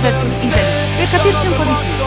[0.00, 0.62] vs Italy,
[0.96, 2.02] per capirci un po' di più.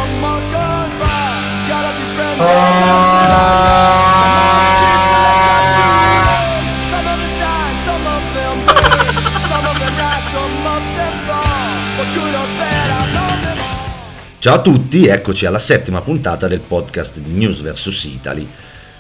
[14.40, 18.48] Ciao a tutti, eccoci alla settima puntata del podcast News vs Italy.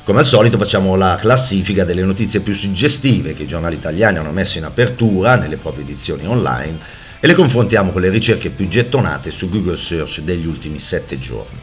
[0.04, 4.32] Come al solito facciamo la classifica delle notizie più suggestive che i giornali italiani hanno
[4.32, 9.32] messo in apertura nelle proprie edizioni online e le confrontiamo con le ricerche più gettonate
[9.32, 11.58] su Google Search degli ultimi sette giorni.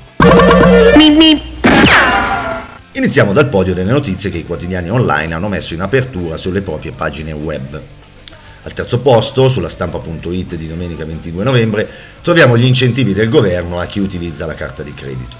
[2.91, 6.91] Iniziamo dal podio delle notizie che i quotidiani online hanno messo in apertura sulle proprie
[6.91, 7.81] pagine web.
[8.65, 11.89] Al terzo posto, sulla stampa.it di domenica 22 novembre,
[12.23, 15.37] troviamo gli incentivi del governo a chi utilizza la carta di credito.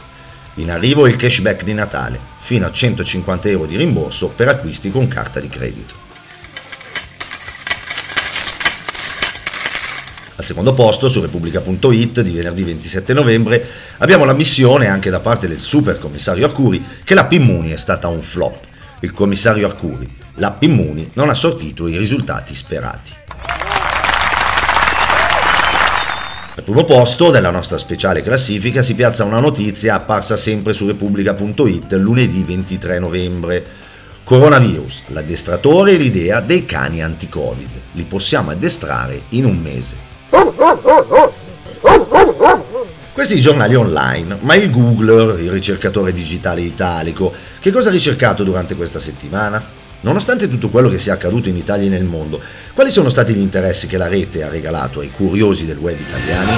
[0.55, 5.09] In arrivo il cashback di Natale, fino a 150 euro di rimborso per acquisti con
[5.09, 6.12] carta di credito.
[10.35, 13.67] Al secondo posto, su Repubblica.it di venerdì 27 novembre,
[13.99, 18.09] abbiamo la missione anche da parte del super commissario Arcuri che l'app Immuni è stata
[18.09, 18.57] un flop.
[19.01, 23.13] Il commissario Arcuri, l'app Immuni non ha sortito i risultati sperati.
[26.55, 31.93] Al primo posto della nostra speciale classifica si piazza una notizia apparsa sempre su Repubblica.it
[31.93, 33.65] lunedì 23 novembre.
[34.25, 37.71] Coronavirus, l'addestratore e l'idea dei cani anti-Covid.
[37.93, 40.12] Li possiamo addestrare in un mese.
[43.13, 48.75] Questi giornali online, ma il Googler, il ricercatore digitale italico, che cosa ha ricercato durante
[48.75, 49.63] questa settimana?
[50.01, 52.41] Nonostante tutto quello che sia accaduto in Italia e nel mondo,
[52.73, 56.53] quali sono stati gli interessi che la rete ha regalato ai curiosi del web italiani?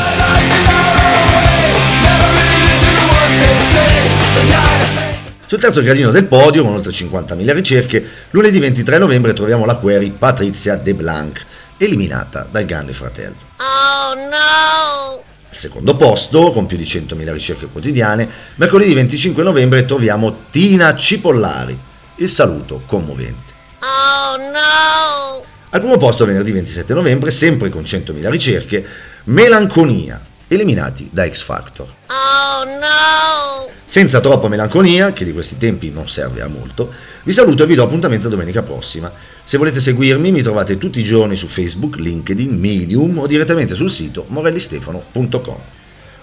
[5.47, 10.11] Sul terzo gradino del podio, con oltre 50.000 ricerche, lunedì 23 novembre troviamo la query
[10.11, 11.45] Patrizia De Blanc,
[11.79, 13.35] eliminata dal Grande Fratello.
[13.59, 15.23] Oh no!
[15.49, 21.79] Al secondo posto, con più di 100.000 ricerche quotidiane, mercoledì 25 novembre troviamo Tina Cipollari,
[22.17, 23.53] il saluto commovente.
[23.81, 25.45] Oh no!
[25.71, 28.87] Al primo posto, venerdì 27 novembre, sempre con 100.000 ricerche,
[29.25, 31.87] Melanconia, eliminati da X Factor.
[32.07, 33.74] Oh no!
[33.95, 37.77] Senza troppa melanconia, che di questi tempi non serve a molto, vi saluto e vi
[37.77, 39.13] do appuntamento domenica prossima.
[39.45, 43.93] Se volete seguirmi mi trovate tutti i giorni su Facebook, LinkedIn, Medium o direttamente sul
[43.93, 45.59] sito morellistefano.com.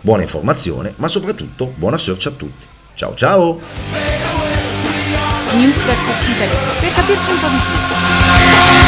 [0.01, 2.67] Buona informazione, ma soprattutto buona search a tutti.
[2.93, 3.61] Ciao ciao!
[5.53, 8.80] News vs Italy, per capirci un po' di più.